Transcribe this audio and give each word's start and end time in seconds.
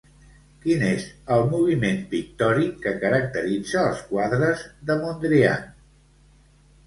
Quin 0.61 0.83
és 0.85 1.03
el 1.33 1.43
moviment 1.49 1.99
pictòric 2.13 2.79
que 2.85 2.93
caracteritza 3.05 3.83
els 3.91 4.01
quadres 4.13 4.63
de 4.91 4.95
Mondrian? 5.03 5.69